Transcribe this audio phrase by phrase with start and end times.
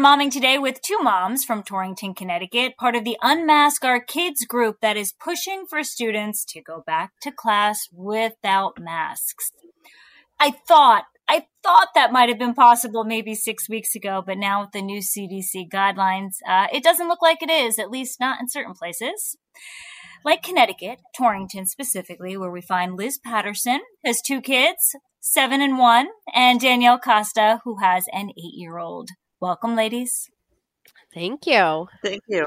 [0.00, 4.78] momming today with two moms from Torrington, Connecticut, part of the Unmask Our Kids group
[4.80, 9.52] that is pushing for students to go back to class without masks.
[10.38, 14.62] I thought, I thought that might have been possible maybe six weeks ago, but now
[14.62, 18.40] with the new CDC guidelines, uh, it doesn't look like it is, at least not
[18.40, 19.36] in certain places.
[20.24, 26.08] Like Connecticut, Torrington specifically, where we find Liz Patterson has two kids, seven and one,
[26.32, 29.10] and Danielle Costa, who has an eight year old.
[29.40, 30.28] Welcome, ladies.
[31.14, 31.88] Thank you.
[32.04, 32.46] Thank you.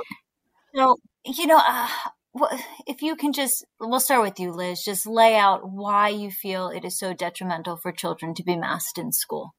[0.76, 1.88] So, you know, uh,
[2.88, 6.70] if you can just, we'll start with you, Liz, just lay out why you feel
[6.70, 9.56] it is so detrimental for children to be masked in school.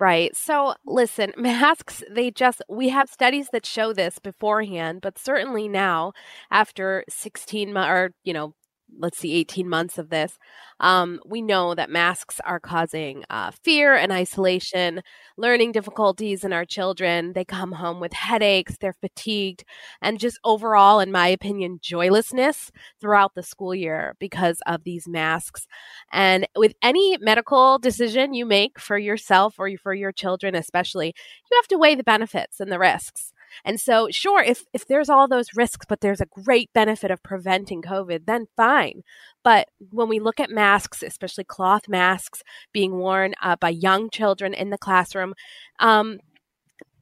[0.00, 0.34] Right.
[0.36, 6.12] So, listen, masks, they just, we have studies that show this beforehand, but certainly now,
[6.50, 8.54] after 16 months or, you know,
[8.98, 10.38] let's see, 18 months of this,
[10.80, 15.02] um, we know that masks are causing uh, fear and isolation,
[15.36, 17.32] learning difficulties in our children.
[17.32, 19.64] They come home with headaches, they're fatigued,
[20.02, 22.70] and just overall, in my opinion, joylessness
[23.00, 25.66] throughout the school year because of these masks.
[26.12, 31.56] And with any medical decision you make for yourself or for your children, especially, you
[31.58, 33.32] have to weigh the benefits and the risks.
[33.64, 37.22] And so, sure, if if there's all those risks, but there's a great benefit of
[37.22, 39.02] preventing COVID, then fine.
[39.42, 44.54] But when we look at masks, especially cloth masks being worn uh, by young children
[44.54, 45.34] in the classroom,
[45.78, 46.18] um,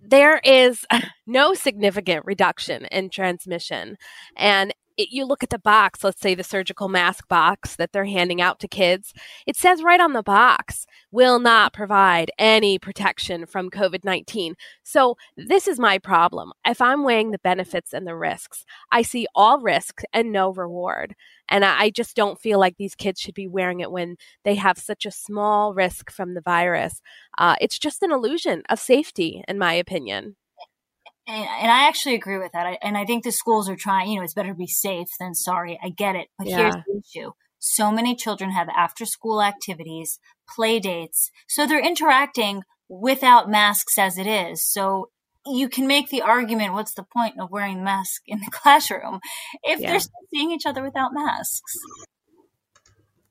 [0.00, 0.84] there is
[1.26, 3.97] no significant reduction in transmission.
[4.36, 8.05] And it, you look at the box, let's say the surgical mask box that they're
[8.05, 9.12] handing out to kids,
[9.47, 14.54] it says right on the box, will not provide any protection from COVID 19.
[14.83, 16.53] So, this is my problem.
[16.66, 21.15] If I'm weighing the benefits and the risks, I see all risks and no reward.
[21.49, 24.54] And I, I just don't feel like these kids should be wearing it when they
[24.56, 27.00] have such a small risk from the virus.
[27.38, 30.37] Uh, it's just an illusion of safety, in my opinion.
[31.26, 32.66] And, and, I actually agree with that.
[32.66, 35.08] I, and I think the schools are trying, you know, it's better to be safe
[35.18, 35.78] than sorry.
[35.82, 36.28] I get it.
[36.38, 36.56] But yeah.
[36.58, 37.30] here's the issue.
[37.58, 41.30] So many children have after school activities, play dates.
[41.48, 44.62] So they're interacting without masks as it is.
[44.62, 45.08] So
[45.46, 49.20] you can make the argument, what's the point of wearing a mask in the classroom
[49.62, 49.92] if yeah.
[49.92, 50.00] they're
[50.32, 51.78] seeing each other without masks?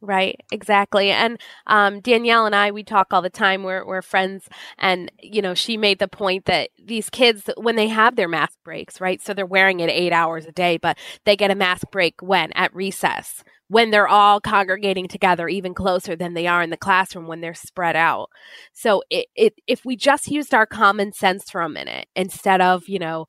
[0.06, 1.12] Right, exactly.
[1.12, 3.64] And um, Danielle and I, we talk all the time.
[3.64, 4.50] We're, we're friends.
[4.78, 8.58] And, you know, she made the point that these kids, when they have their mask
[8.66, 9.22] breaks, right?
[9.22, 12.52] So they're wearing it eight hours a day, but they get a mask break when?
[12.52, 17.26] At recess, when they're all congregating together, even closer than they are in the classroom
[17.26, 18.30] when they're spread out.
[18.74, 22.90] So it, it, if we just used our common sense for a minute instead of,
[22.90, 23.28] you know,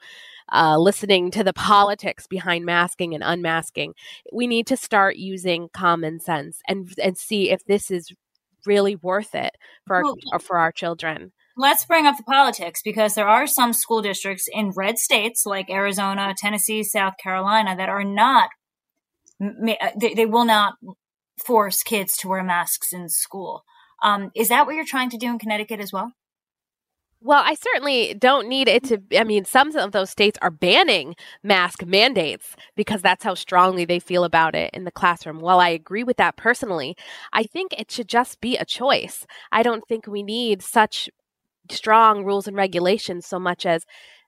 [0.55, 3.95] uh, listening to the politics behind masking and unmasking.
[4.33, 8.13] We need to start using common sense and and see if this is
[8.67, 9.57] really worth it
[9.87, 11.33] for our, well, for our children.
[11.57, 15.71] Let's bring up the politics because there are some school districts in red states like
[15.71, 18.51] Arizona, Tennessee, South Carolina that are not
[19.43, 20.75] uh, they, they will not
[21.45, 23.65] force kids to wear masks in school.
[24.03, 26.13] Um, is that what you're trying to do in Connecticut as well?
[27.27, 29.01] Well, I certainly don't need it to.
[29.19, 33.99] I mean, some of those states are banning mask mandates because that's how strongly they
[33.99, 35.41] feel about it in the classroom.
[35.41, 36.95] While I agree with that personally,
[37.33, 39.27] I think it should just be a choice.
[39.51, 41.09] I don't think we need such
[41.71, 43.87] strong rules and regulations so much as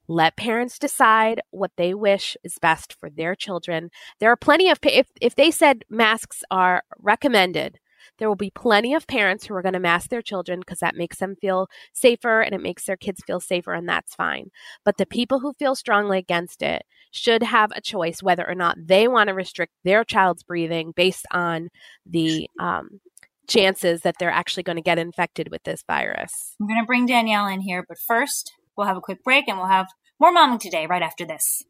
[0.09, 3.91] let parents decide what they wish is best for their children.
[4.21, 7.79] There are plenty of if if they said masks are recommended
[8.19, 10.97] there will be plenty of parents who are going to mask their children because that
[10.97, 14.51] makes them feel safer and it makes their kids feel safer, and that's fine.
[14.85, 18.77] But the people who feel strongly against it should have a choice whether or not
[18.79, 21.69] they want to restrict their child's breathing based on
[22.05, 23.01] the um,
[23.49, 26.55] chances that they're actually going to get infected with this virus.
[26.61, 29.59] I'm going to bring Danielle in here, but first, we'll have a quick break and
[29.59, 29.89] we'll have
[30.21, 31.63] more momming today right after this.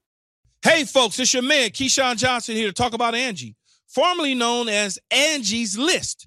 [0.62, 3.56] Hey, folks, it's your man, Keyshawn Johnson, here to talk about Angie,
[3.87, 6.26] formerly known as Angie's List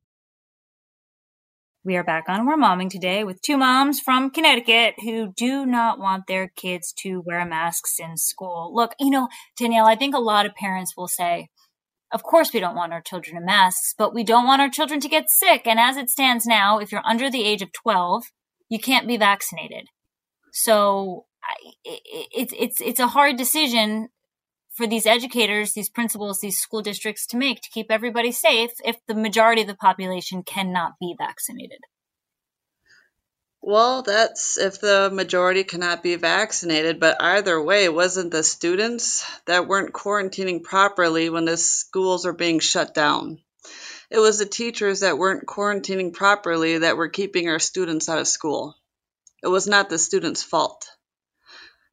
[1.83, 5.97] We are back on We're Momming today with two moms from Connecticut who do not
[5.97, 8.71] want their kids to wear masks in school.
[8.71, 11.49] Look, you know, Danielle, I think a lot of parents will say,
[12.13, 14.99] of course, we don't want our children in masks, but we don't want our children
[14.99, 15.65] to get sick.
[15.65, 18.25] And as it stands now, if you're under the age of 12,
[18.69, 19.87] you can't be vaccinated.
[20.53, 21.25] So
[21.83, 24.09] it's it's it's a hard decision
[24.73, 28.97] for these educators, these principals, these school districts to make to keep everybody safe if
[29.07, 31.79] the majority of the population cannot be vaccinated.
[33.63, 39.67] Well, that's if the majority cannot be vaccinated, but either way, wasn't the students that
[39.67, 43.39] weren't quarantining properly when the schools are being shut down.
[44.09, 48.27] It was the teachers that weren't quarantining properly that were keeping our students out of
[48.27, 48.75] school.
[49.43, 50.89] It was not the students' fault.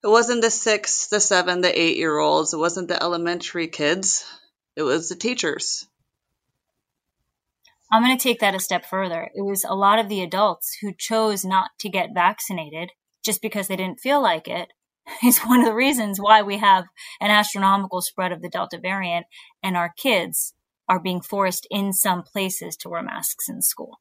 [0.03, 2.53] It wasn't the six, the seven, the eight year olds.
[2.53, 4.25] It wasn't the elementary kids.
[4.77, 5.87] It was the teachers.
[7.91, 9.31] I'm going to take that a step further.
[9.35, 12.91] It was a lot of the adults who chose not to get vaccinated
[13.25, 14.69] just because they didn't feel like it
[15.25, 16.85] is one of the reasons why we have
[17.21, 19.27] an astronomical spread of the Delta variant
[19.63, 20.55] and our kids
[20.89, 23.99] are being forced in some places to wear masks in school.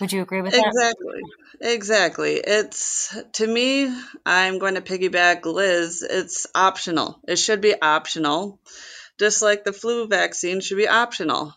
[0.00, 0.66] Would you agree with that?
[0.66, 1.22] Exactly.
[1.60, 2.34] Exactly.
[2.34, 3.92] It's to me,
[4.24, 6.06] I'm going to piggyback Liz.
[6.08, 7.18] It's optional.
[7.26, 8.60] It should be optional.
[9.18, 11.54] Just like the flu vaccine should be optional.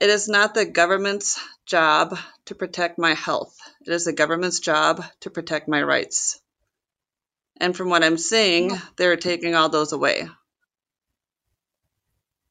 [0.00, 2.16] It is not the government's job
[2.46, 3.56] to protect my health.
[3.86, 6.40] It is the government's job to protect my rights.
[7.60, 10.28] And from what I'm seeing, they're taking all those away.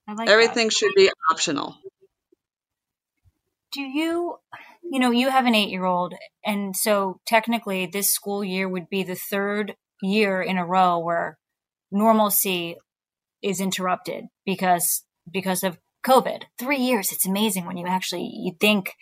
[0.08, 0.74] Like Everything that.
[0.74, 1.78] should be optional.
[3.72, 4.38] Do you,
[4.84, 8.90] you know, you have an eight year old, and so technically this school year would
[8.90, 11.38] be the third year in a row where
[11.92, 12.78] normalcy
[13.42, 16.44] is interrupted because because of COVID.
[16.58, 17.12] Three years.
[17.12, 18.94] It's amazing when you actually you think,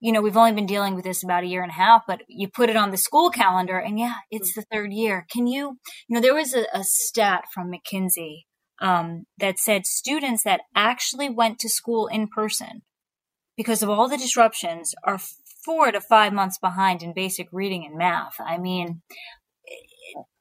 [0.00, 2.22] you know, we've only been dealing with this about a year and a half, but
[2.28, 5.26] you put it on the school calendar and yeah, it's the third year.
[5.30, 5.78] Can you,
[6.08, 8.42] you know, there was a, a stat from McKinsey
[8.80, 12.82] um, that said students that actually went to school in person
[13.56, 15.20] because of all the disruptions are
[15.64, 18.34] four to five months behind in basic reading and math.
[18.40, 19.02] I mean,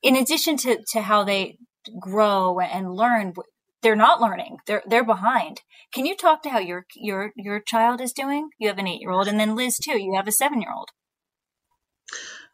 [0.01, 1.57] in addition to, to how they
[1.99, 3.33] grow and learn,
[3.81, 4.57] they're not learning.
[4.67, 5.61] They're they're behind.
[5.93, 8.49] Can you talk to how your your your child is doing?
[8.59, 9.99] You have an eight year old, and then Liz too.
[9.99, 10.89] You have a seven year old.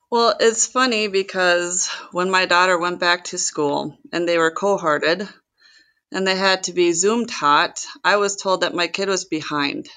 [0.10, 5.28] Well, it's funny because when my daughter went back to school and they were cohorted,
[6.14, 9.90] and they had to be Zoom taught, I was told that my kid was behind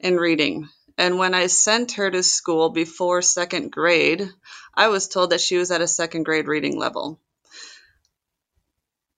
[0.00, 0.68] in reading.
[0.98, 4.28] And when I sent her to school before second grade,
[4.74, 7.20] I was told that she was at a second grade reading level.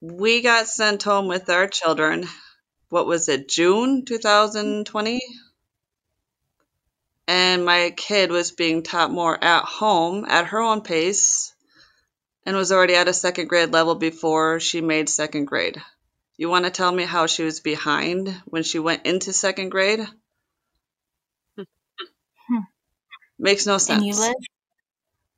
[0.03, 2.29] We got sent home with our children.
[2.89, 5.21] What was it, June 2020?
[7.27, 11.53] And my kid was being taught more at home at her own pace
[12.47, 15.83] and was already at a second grade level before she made second grade.
[16.37, 20.07] You want to tell me how she was behind when she went into second grade?
[22.49, 22.63] Hmm.
[23.43, 24.05] Makes no sense.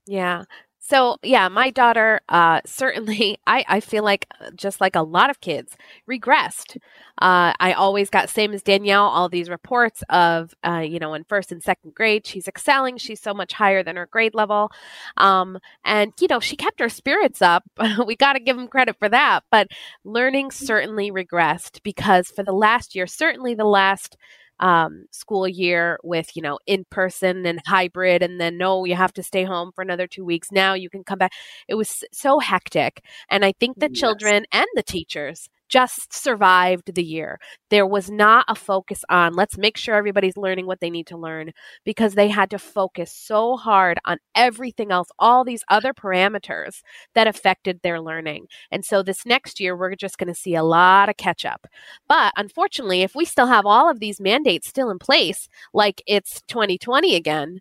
[0.06, 0.44] Yeah.
[0.86, 3.38] So yeah, my daughter uh, certainly.
[3.46, 6.76] I, I feel like uh, just like a lot of kids regressed.
[7.16, 9.04] Uh, I always got same as Danielle.
[9.04, 12.98] All these reports of uh, you know in first and second grade she's excelling.
[12.98, 14.70] She's so much higher than her grade level,
[15.16, 17.64] um, and you know she kept her spirits up.
[18.06, 19.44] we got to give them credit for that.
[19.50, 19.68] But
[20.04, 24.18] learning certainly regressed because for the last year, certainly the last
[24.60, 29.12] um, school year with you know in person and hybrid and then no you have
[29.12, 31.32] to stay home for another two weeks now you can come back
[31.68, 33.98] it was so hectic and i think the yes.
[34.00, 37.40] children and the teachers just survived the year.
[37.68, 41.16] There was not a focus on let's make sure everybody's learning what they need to
[41.16, 41.50] learn
[41.84, 46.82] because they had to focus so hard on everything else, all these other parameters
[47.16, 48.46] that affected their learning.
[48.70, 51.66] And so this next year, we're just going to see a lot of catch up.
[52.08, 56.40] But unfortunately, if we still have all of these mandates still in place, like it's
[56.46, 57.58] 2020 again,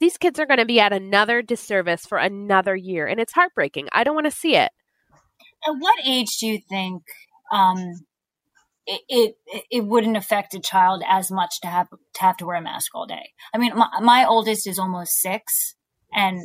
[0.00, 3.06] these kids are going to be at another disservice for another year.
[3.06, 3.88] And it's heartbreaking.
[3.90, 4.70] I don't want to see it.
[5.66, 7.04] At what age do you think
[7.52, 7.78] um,
[8.86, 12.56] it, it, it wouldn't affect a child as much to have to have to wear
[12.56, 13.32] a mask all day.
[13.54, 15.74] I mean, my, my oldest is almost six,
[16.12, 16.40] and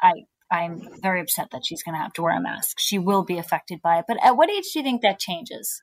[0.00, 0.12] I
[0.50, 2.78] I'm very upset that she's going to have to wear a mask.
[2.80, 4.06] She will be affected by it.
[4.08, 5.80] But at what age do you think that changes?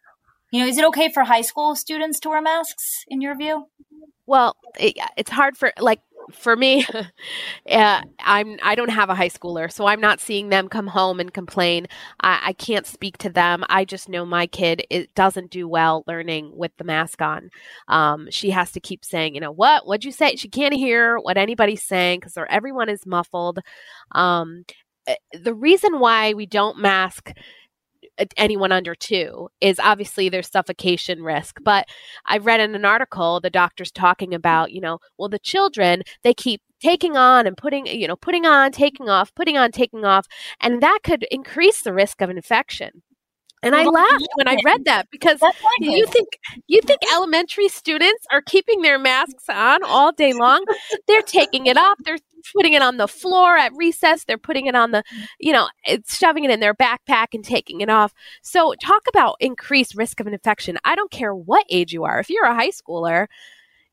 [0.52, 3.68] You know, is it okay for high school students to wear masks in your view?
[4.26, 6.86] Well, it, it's hard for like for me,
[7.72, 11.20] uh, I'm I don't have a high schooler, so I'm not seeing them come home
[11.20, 11.88] and complain.
[12.22, 13.64] I, I can't speak to them.
[13.70, 17.50] I just know my kid it doesn't do well learning with the mask on.
[17.88, 19.88] Um, she has to keep saying, you know, what?
[19.88, 20.36] What'd you say?
[20.36, 23.60] She can't hear what anybody's saying because everyone is muffled.
[24.14, 24.66] Um,
[25.08, 27.32] eh, the reason why we don't mask
[28.38, 31.60] anyone under two is obviously there's suffocation risk.
[31.64, 31.88] But
[32.26, 36.34] I read in an article the doctors talking about, you know, well, the children, they
[36.34, 40.28] keep taking on and putting, you know, putting on, taking off, putting on, taking off,
[40.62, 43.02] and that could increase the risk of infection.
[43.64, 45.42] And I laughed when I read that because
[45.80, 46.28] you think
[46.68, 50.64] you think elementary students are keeping their masks on all day long.
[51.08, 51.98] They're taking it off.
[52.06, 52.20] They're
[52.56, 54.24] putting it on the floor at recess.
[54.24, 55.04] They're putting it on the,
[55.40, 58.14] you know, it's shoving it in their backpack and taking it off.
[58.42, 60.78] So talk about increased risk of an infection.
[60.84, 62.20] I don't care what age you are.
[62.20, 63.28] If you're a high schooler,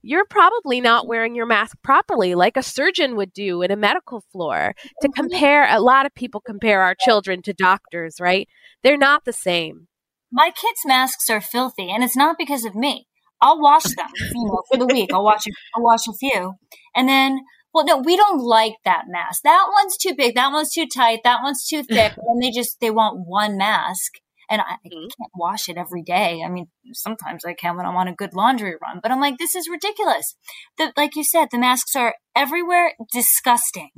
[0.03, 4.21] you're probably not wearing your mask properly, like a surgeon would do in a medical
[4.33, 4.75] floor.
[5.01, 5.21] To mm-hmm.
[5.21, 8.49] compare, a lot of people compare our children to doctors, right?
[8.83, 9.89] They're not the same.
[10.31, 13.07] My kids' masks are filthy, and it's not because of me.
[13.41, 15.13] I'll wash them, you know, for the week.
[15.13, 16.55] I'll wash, a, I'll wash a few,
[16.95, 17.41] and then
[17.75, 19.43] well, no, we don't like that mask.
[19.43, 20.37] That one's too big.
[20.37, 21.21] That one's too tight.
[21.25, 22.15] That one's too thick.
[22.17, 24.13] and they just they want one mask
[24.51, 25.01] and I, I mm-hmm.
[25.01, 26.43] can't wash it every day.
[26.45, 29.39] I mean, sometimes I can when I'm on a good laundry run, but I'm like,
[29.39, 30.37] this is ridiculous.
[30.79, 33.91] The, like you said, the masks are everywhere, disgusting.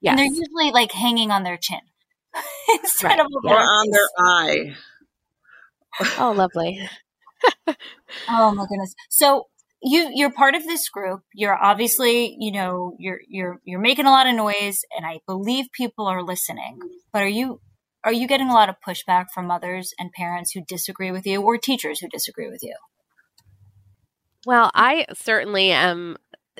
[0.00, 0.12] Yes.
[0.12, 1.80] And they're usually like hanging on their chin
[2.82, 3.20] instead right.
[3.20, 4.74] of or on their eye.
[6.18, 6.88] oh, lovely.
[8.28, 8.94] oh my goodness.
[9.08, 9.48] So
[9.82, 11.22] you you're part of this group.
[11.34, 15.66] You're obviously, you know, you're you're you're making a lot of noise and I believe
[15.72, 16.78] people are listening.
[17.12, 17.60] But are you
[18.04, 21.42] are you getting a lot of pushback from mothers and parents who disagree with you
[21.42, 22.76] or teachers who disagree with you?
[24.46, 26.16] Well, I certainly am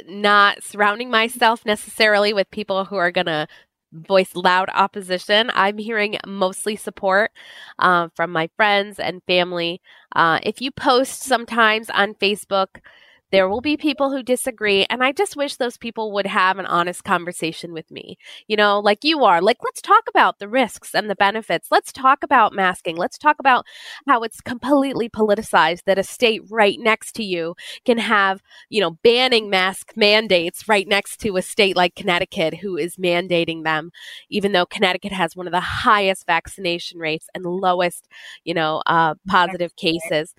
[0.07, 3.47] not surrounding myself necessarily with people who are going to
[3.93, 5.50] voice loud opposition.
[5.55, 7.33] I'm hearing mostly support
[7.79, 9.81] uh, from my friends and family.
[10.15, 12.81] Uh, if you post sometimes on Facebook,
[13.32, 14.84] there will be people who disagree.
[14.90, 18.18] And I just wish those people would have an honest conversation with me,
[18.49, 19.40] you know, like you are.
[19.40, 21.68] Like, let's talk about the risks and the benefits.
[21.70, 22.96] Let's talk about masking.
[22.96, 23.66] Let's talk about
[24.08, 28.92] how it's completely politicized that a state right next to you can have, you know,
[29.02, 33.90] banning mask mandates right next to a state like Connecticut who is mandating them,
[34.28, 38.08] even though Connecticut has one of the highest vaccination rates and lowest,
[38.44, 40.34] you know, uh, positive cases.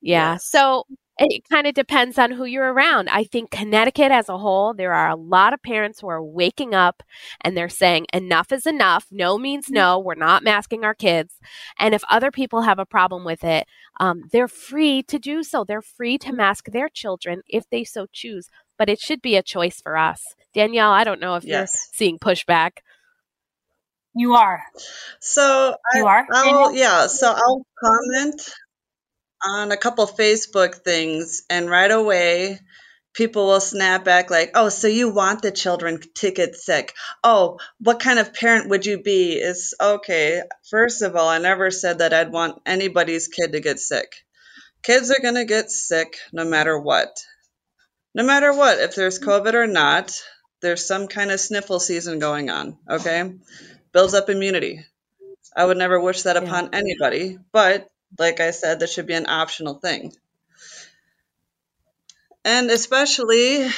[0.00, 0.36] Yeah.
[0.36, 0.84] So
[1.18, 3.08] it kind of depends on who you're around.
[3.08, 6.74] I think Connecticut as a whole, there are a lot of parents who are waking
[6.74, 7.02] up
[7.42, 9.06] and they're saying enough is enough.
[9.10, 9.98] No means no.
[9.98, 11.38] We're not masking our kids.
[11.78, 13.66] And if other people have a problem with it,
[14.00, 15.64] um, they're free to do so.
[15.64, 18.48] They're free to mask their children if they so choose.
[18.78, 20.34] But it should be a choice for us.
[20.54, 21.50] Danielle, I don't know if yes.
[21.50, 22.78] you're seeing pushback.
[24.14, 24.62] You are.
[25.20, 26.26] So you I, are.
[26.32, 27.06] I'll, yeah.
[27.06, 28.54] So I'll comment
[29.44, 32.60] on a couple Facebook things, and right away,
[33.14, 36.94] people will snap back like, "Oh, so you want the children to get sick?
[37.24, 40.42] Oh, what kind of parent would you be?" Is okay.
[40.70, 44.12] First of all, I never said that I'd want anybody's kid to get sick.
[44.82, 47.16] Kids are gonna get sick no matter what.
[48.14, 50.12] No matter what, if there's COVID or not,
[50.60, 52.78] there's some kind of sniffle season going on.
[52.88, 53.32] Okay,
[53.92, 54.84] builds up immunity.
[55.56, 56.42] I would never wish that Yeah.
[56.42, 57.88] upon anybody, but
[58.18, 60.12] like I said, that should be an optional thing.
[62.44, 63.68] And especially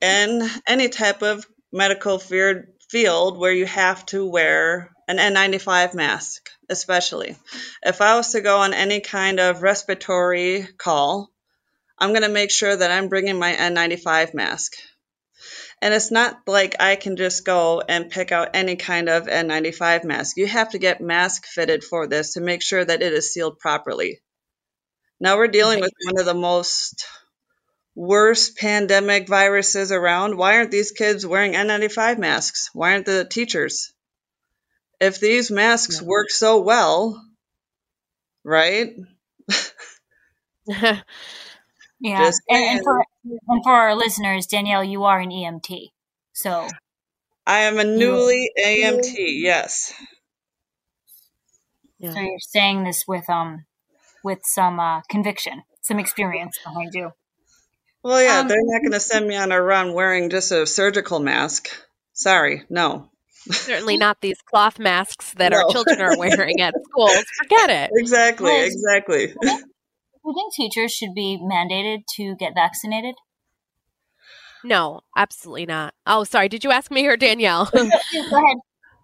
[0.00, 7.36] in any type of medical field where you have to wear an N95 mask, especially.
[7.82, 11.30] If I was to go on any kind of respiratory call,
[11.98, 14.74] I'm going to make sure that I'm bringing my N95 mask.
[15.82, 20.04] And it's not like I can just go and pick out any kind of N95
[20.04, 20.36] mask.
[20.36, 23.58] You have to get mask fitted for this to make sure that it is sealed
[23.58, 24.20] properly.
[25.18, 27.06] Now we're dealing with one of the most
[27.94, 30.36] worst pandemic viruses around.
[30.36, 32.70] Why aren't these kids wearing N95 masks?
[32.74, 33.92] Why aren't the teachers?
[35.00, 37.24] If these masks work so well,
[38.44, 38.94] right?
[42.00, 42.24] Yeah.
[42.24, 45.88] Just And, and for and for our listeners, Danielle, you are an EMT.
[46.32, 46.68] So
[47.46, 49.92] I am a newly AMT, yes.
[51.98, 52.12] Yeah.
[52.12, 53.66] so you're saying this with um
[54.24, 57.12] with some uh, conviction, some experience behind you.
[58.02, 60.66] Well, yeah, Um, they're not going to send me on a run wearing just a
[60.66, 61.68] surgical mask.
[62.14, 63.10] Sorry, no.
[63.50, 67.24] Certainly not these cloth masks that our children are wearing at schools.
[67.42, 67.90] Forget it.
[67.94, 69.34] Exactly, Well, exactly.
[70.30, 73.16] Do you think teachers should be mandated to get vaccinated?
[74.62, 75.94] No, absolutely not.
[76.06, 76.48] Oh, sorry.
[76.48, 77.68] Did you ask me or Danielle?
[77.72, 78.56] Go ahead.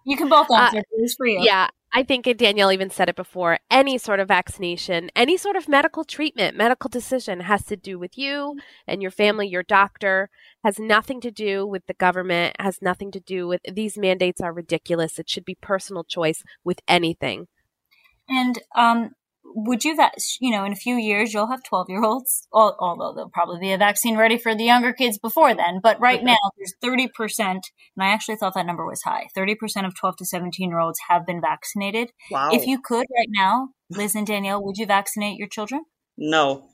[0.05, 0.79] You can both answer.
[0.79, 1.39] it is for you.
[1.41, 3.59] yeah, I think Danielle even said it before.
[3.69, 8.17] Any sort of vaccination, any sort of medical treatment, medical decision has to do with
[8.17, 8.55] you
[8.87, 10.29] and your family, your doctor,
[10.63, 14.53] has nothing to do with the government, has nothing to do with these mandates are
[14.53, 15.19] ridiculous.
[15.19, 17.47] It should be personal choice with anything.
[18.29, 19.11] And um,
[19.55, 23.13] would you that you know in a few years you'll have twelve year olds, although
[23.15, 25.79] there'll probably be a vaccine ready for the younger kids before then.
[25.81, 29.27] But right now there's thirty percent, and I actually thought that number was high.
[29.33, 32.11] Thirty percent of twelve to seventeen year olds have been vaccinated.
[32.31, 32.49] Wow.
[32.51, 35.83] If you could right now, Liz and Danielle, would you vaccinate your children?
[36.17, 36.69] no.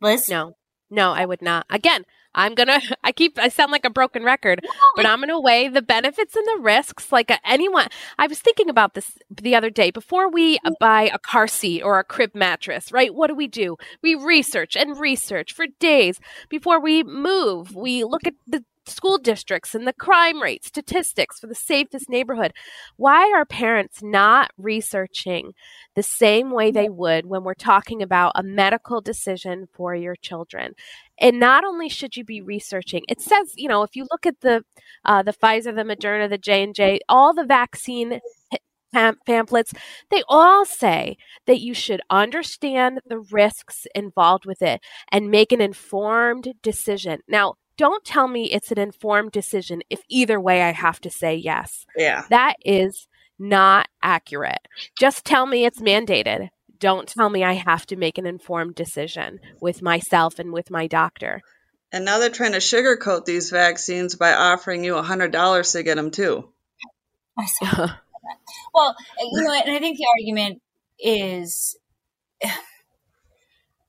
[0.00, 0.56] Liz, No,
[0.92, 1.66] no, I would not.
[1.70, 2.80] Again, I'm gonna.
[3.04, 3.38] I keep.
[3.38, 4.60] I sound like a broken record,
[4.96, 7.10] but I'm gonna weigh the benefits and the risks.
[7.10, 9.90] Like uh, anyone, I was thinking about this the other day.
[9.90, 13.14] Before we uh, buy a car seat or a crib mattress, right?
[13.14, 13.76] What do we do?
[14.02, 17.74] We research and research for days before we move.
[17.74, 22.52] We look at the school districts and the crime rate statistics for the safest neighborhood.
[22.96, 25.52] Why are parents not researching
[25.94, 30.72] the same way they would when we're talking about a medical decision for your children?
[31.20, 34.40] And not only should you be researching, it says, you know, if you look at
[34.40, 34.64] the
[35.04, 38.20] uh, the Pfizer, the Moderna, the J and J, all the vaccine
[38.92, 39.72] pamphlets,
[40.10, 41.16] they all say
[41.46, 47.20] that you should understand the risks involved with it and make an informed decision.
[47.28, 51.34] Now, don't tell me it's an informed decision if either way I have to say
[51.34, 51.84] yes.
[51.96, 52.24] Yeah.
[52.30, 53.08] That is
[53.40, 54.68] not accurate.
[55.00, 56.50] Just tell me it's mandated.
[56.78, 60.86] Don't tell me I have to make an informed decision with myself and with my
[60.86, 61.40] doctor.
[61.90, 66.12] And now they're trying to sugarcoat these vaccines by offering you $100 to get them
[66.12, 66.48] too.
[67.36, 67.88] I saw.
[68.72, 70.62] Well, you know, and I think the argument
[71.00, 71.76] is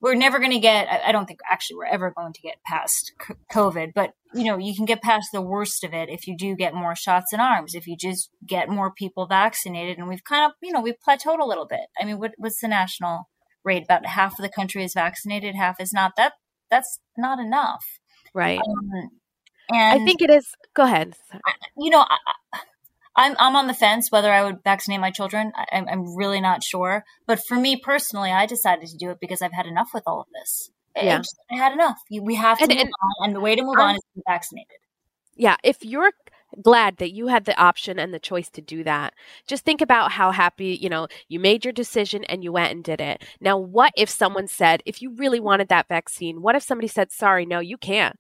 [0.03, 2.57] we're never going to get, I I don't think actually we're ever going to get
[2.67, 6.27] past c- COVID, but you know, you can get past the worst of it if
[6.27, 9.97] you do get more shots in arms, if you just get more people vaccinated.
[9.97, 11.87] And we've kind of, you know, we've plateaued a little bit.
[11.99, 13.29] I mean, what, what's the national
[13.63, 13.83] rate?
[13.83, 16.11] About half of the country is vaccinated, half is not.
[16.17, 16.33] That
[16.69, 17.83] That's not enough.
[18.33, 18.59] right.
[18.59, 19.09] Um,
[19.71, 20.45] and I think it is.
[20.75, 21.13] Go ahead.
[21.77, 22.17] you know, I,
[22.53, 22.59] I-
[23.15, 25.51] I'm I'm on the fence whether I would vaccinate my children.
[25.55, 27.03] I, I'm I'm really not sure.
[27.27, 30.21] But for me personally, I decided to do it because I've had enough with all
[30.21, 30.71] of this.
[30.95, 31.15] I- Yeah.
[31.15, 31.97] I, just, I had enough.
[32.11, 34.01] We have to And- move and- on, and the way to move I'm- on is
[34.01, 34.77] to be vaccinated.
[35.35, 36.11] Yeah, if you're
[36.61, 39.15] glad that you had the option and the choice to do that,
[39.47, 42.83] just think about how happy, you know, you made your decision and you went and
[42.83, 43.23] did it.
[43.41, 47.11] Now, what if someone said, if you really wanted that vaccine, what if somebody said,
[47.11, 48.17] sorry, no, you can't?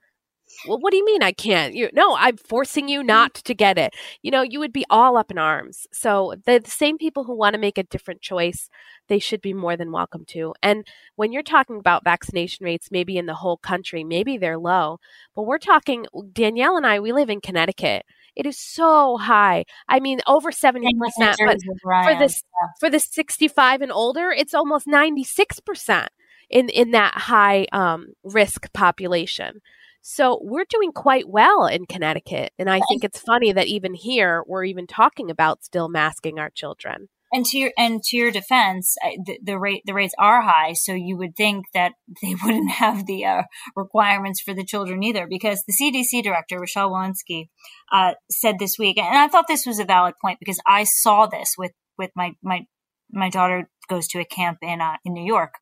[0.67, 1.73] Well, what do you mean I can't?
[1.73, 3.93] You no, I'm forcing you not to get it.
[4.21, 5.87] You know, you would be all up in arms.
[5.91, 8.69] So the, the same people who want to make a different choice,
[9.07, 10.53] they should be more than welcome to.
[10.61, 10.85] And
[11.15, 14.99] when you're talking about vaccination rates, maybe in the whole country, maybe they're low,
[15.35, 18.05] but we're talking Danielle and I, we live in Connecticut.
[18.35, 19.65] It is so high.
[19.87, 22.43] I mean, over 70%, And with New but Jersey, where I for this
[22.79, 26.07] for the 65 and older, it's almost 96%
[26.49, 29.61] in in that high um, risk population.
[30.05, 34.43] So we're doing quite well in Connecticut, and I think it's funny that even here
[34.45, 37.07] we're even talking about still masking our children.
[37.31, 40.93] and to your and to your defense, the, the, rate the rates are high, so
[40.93, 43.43] you would think that they wouldn't have the uh,
[43.77, 47.47] requirements for the children either, because the CDC director Rochelle Walensky
[47.89, 51.27] uh, said this week, and I thought this was a valid point because I saw
[51.27, 52.65] this with with my my
[53.13, 55.53] my daughter goes to a camp in uh, in New York,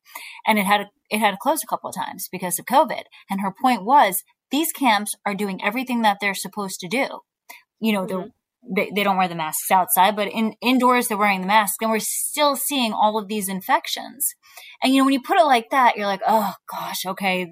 [0.46, 3.02] and it had a, it had to close a couple of times because of COVID.
[3.30, 7.20] And her point was these camps are doing everything that they're supposed to do.
[7.80, 8.28] You know, mm-hmm.
[8.74, 11.90] they they don't wear the masks outside, but in indoors they're wearing the mask, and
[11.90, 14.34] we're still seeing all of these infections.
[14.82, 17.46] And you know, when you put it like that, you're like, oh gosh, okay,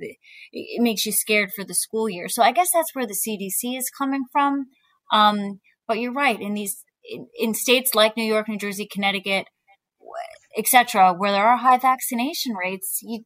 [0.53, 2.29] it makes you scared for the school year.
[2.29, 4.67] So I guess that's where the CDC is coming from.
[5.13, 9.47] Um, but you're right in these in, in states like New York, New Jersey, Connecticut
[10.57, 13.25] etc., where there are high vaccination rates, you,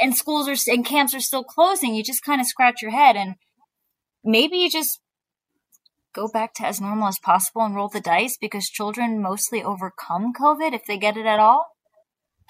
[0.00, 3.16] and schools are and camps are still closing, you just kind of scratch your head
[3.16, 3.34] and
[4.24, 5.00] maybe you just
[6.12, 10.32] go back to as normal as possible and roll the dice because children mostly overcome
[10.32, 11.66] COVID if they get it at all.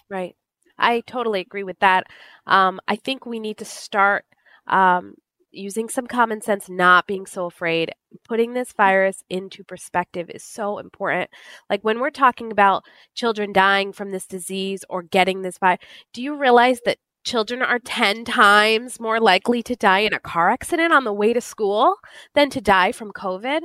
[0.08, 0.36] Right.
[0.78, 2.04] I totally agree with that.
[2.46, 4.24] Um, I think we need to start
[4.66, 5.14] um,
[5.56, 7.92] using some common sense, not being so afraid,
[8.28, 11.30] putting this virus into perspective is so important.
[11.70, 15.80] Like when we're talking about children dying from this disease or getting this virus,
[16.12, 20.50] do you realize that children are 10 times more likely to die in a car
[20.50, 21.96] accident on the way to school
[22.34, 23.60] than to die from COVID?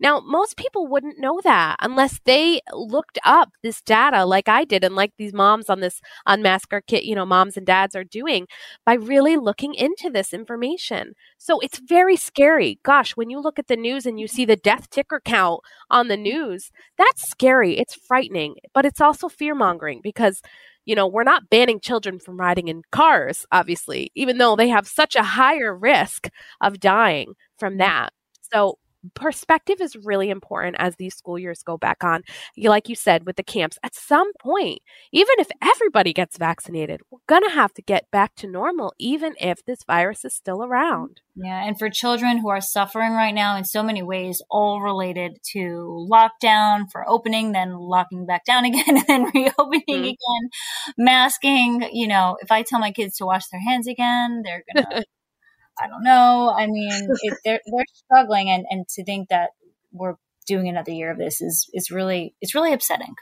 [0.00, 4.84] Now, most people wouldn't know that unless they looked up this data like I did
[4.84, 8.04] and like these moms on this Unmask Our Kid, you know, moms and dads are
[8.04, 8.46] doing
[8.84, 11.14] by really looking into this information.
[11.38, 12.80] So it's very scary.
[12.82, 16.08] Gosh, when you look at the news and you see the death ticker count on
[16.08, 17.78] the news, that's scary.
[17.78, 20.42] It's frightening, but it's also fear mongering because
[20.86, 24.86] you know, we're not banning children from riding in cars, obviously, even though they have
[24.86, 26.28] such a higher risk
[26.60, 28.12] of dying from that.
[28.52, 28.78] So
[29.14, 32.22] perspective is really important as these school years go back on.
[32.56, 34.80] Like you said, with the camps, at some point,
[35.12, 39.34] even if everybody gets vaccinated, we're going to have to get back to normal, even
[39.40, 41.20] if this virus is still around.
[41.36, 41.66] Yeah.
[41.66, 46.06] And for children who are suffering right now in so many ways, all related to
[46.10, 50.04] lockdown, for opening, then locking back down again, and then reopening mm-hmm.
[50.04, 50.50] again,
[50.96, 51.88] masking.
[51.92, 55.04] You know, if I tell my kids to wash their hands again, they're going to
[55.80, 56.54] I don't know.
[56.56, 56.90] I mean,
[57.22, 59.50] it, they're they're struggling, and and to think that
[59.92, 60.14] we're
[60.46, 63.14] doing another year of this is is really it's really upsetting.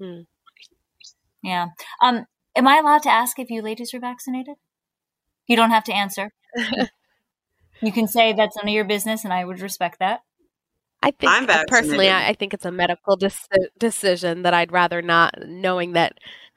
[0.00, 0.20] Hmm.
[1.42, 1.68] Yeah.
[2.02, 2.26] Um.
[2.54, 4.56] Am I allowed to ask if you ladies are vaccinated?
[5.46, 6.30] You don't have to answer.
[7.82, 10.20] you can say that's none of your business, and I would respect that.
[11.02, 13.18] I think I'm personally, I, I, think it's a medical
[13.78, 16.12] decision that I'd rather not, knowing that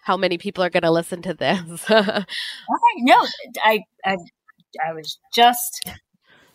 [0.05, 1.59] how many people are going to listen to this.
[1.89, 2.25] okay,
[2.99, 3.25] no,
[3.63, 4.17] I, I
[4.85, 5.89] I was just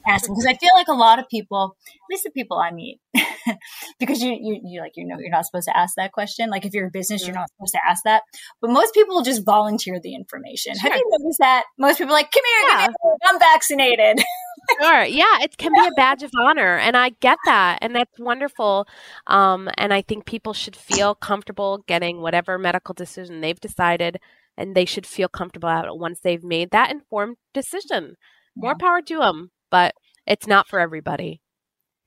[0.06, 3.00] asking because I feel like a lot of people, at least the people I meet,
[3.98, 6.50] because you, you you like you know you're not supposed to ask that question.
[6.50, 8.22] Like if you're a business, you're not supposed to ask that.
[8.61, 10.74] But most people just volunteer the information.
[10.74, 10.90] Sure.
[10.90, 11.64] Have you noticed that?
[11.78, 12.87] Most people are like, come here, yeah.
[13.26, 14.24] I'm vaccinated.
[14.80, 15.04] sure.
[15.04, 18.87] Yeah, it can be a badge of honor, and I get that, and that's wonderful.
[19.26, 24.18] Um, and I think people should feel comfortable getting whatever medical decision they've decided
[24.61, 28.16] and they should feel comfortable about it once they've made that informed decision.
[28.55, 28.87] More yeah.
[28.87, 29.94] power to them, but
[30.27, 31.40] it's not for everybody.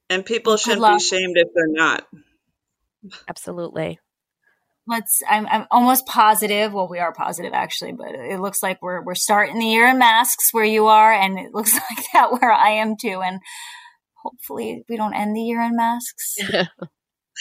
[0.10, 2.06] And people shouldn't be shamed if they're not.
[3.28, 4.00] Absolutely.
[4.86, 5.22] Let's.
[5.30, 5.48] I'm.
[5.48, 6.74] I'm almost positive.
[6.74, 9.98] Well, we are positive actually, but it looks like we're we're starting the year in
[9.98, 13.22] masks where you are, and it looks like that where I am too.
[13.26, 13.40] And
[14.22, 16.36] hopefully, we don't end the year in masks.
[16.44, 16.68] I,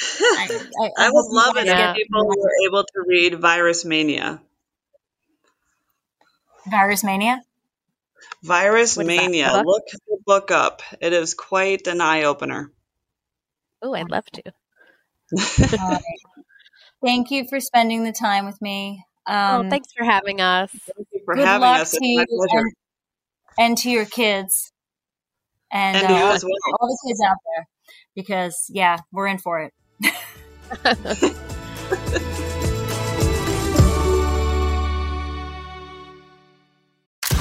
[0.01, 4.41] I, I, I would love it if people were able to read Virus Mania.
[6.71, 7.43] Virus Mania?
[8.43, 9.63] Virus Mania.
[9.65, 10.83] Look the book up.
[11.01, 12.73] It is quite an eye opener.
[13.81, 14.43] Oh, I'd love to.
[15.79, 16.03] right.
[17.05, 19.05] Thank you for spending the time with me.
[19.29, 20.71] Oh, um, oh, thanks for having us.
[20.71, 21.91] Thank you for having us.
[21.91, 22.73] To you and,
[23.59, 24.73] and, to your kids.
[25.73, 26.79] And, and uh, well.
[26.81, 27.67] all the kids out there.
[28.15, 29.73] Because, yeah, we're in for it.